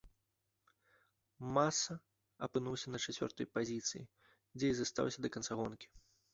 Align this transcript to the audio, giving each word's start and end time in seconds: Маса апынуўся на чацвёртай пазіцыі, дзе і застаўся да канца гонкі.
Маса 1.57 1.93
апынуўся 2.49 2.95
на 2.95 3.03
чацвёртай 3.05 3.47
пазіцыі, 3.61 4.03
дзе 4.57 4.65
і 4.75 4.81
застаўся 4.81 5.19
да 5.31 5.35
канца 5.39 5.53
гонкі. 5.65 5.87